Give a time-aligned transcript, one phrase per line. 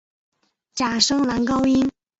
[0.73, 1.91] 假声男高音。